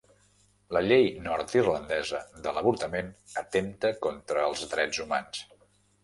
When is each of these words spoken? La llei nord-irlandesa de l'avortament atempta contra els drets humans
La 0.75 0.79
llei 0.83 1.03
nord-irlandesa 1.25 2.21
de 2.45 2.53
l'avortament 2.55 3.11
atempta 3.41 3.91
contra 4.07 4.47
els 4.47 4.65
drets 4.73 5.03
humans 5.05 5.43